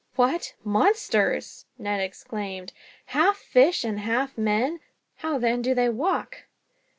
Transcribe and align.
"What 0.15 0.55
monsters!" 0.63 1.67
Ned 1.77 2.01
exclaimed. 2.01 2.73
"Half 3.13 3.37
fish 3.37 3.83
and 3.83 3.99
half 3.99 4.35
men! 4.35 4.79
How 5.17 5.37
then 5.37 5.61
do 5.61 5.75
they 5.75 5.89
walk?" 5.89 6.45